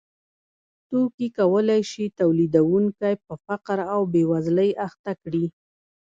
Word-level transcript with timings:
توکي 0.89 1.27
کولای 1.39 1.81
شي 1.91 2.05
تولیدونکی 2.19 3.13
په 3.25 3.33
فقر 3.45 3.77
او 3.93 4.01
بېوزلۍ 4.13 4.69
اخته 4.87 5.11
کړي 5.21 5.45